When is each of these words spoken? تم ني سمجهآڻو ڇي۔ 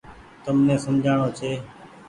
تم 0.43 0.57
ني 0.67 0.75
سمجهآڻو 0.83 1.27
ڇي۔ 1.37 1.51